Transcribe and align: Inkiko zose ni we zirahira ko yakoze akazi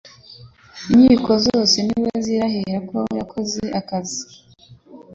Inkiko 0.91 1.31
zose 1.45 1.75
ni 1.87 1.97
we 2.03 2.11
zirahira 2.25 2.79
ko 2.89 2.99
yakoze 3.19 3.61
akazi 3.79 4.21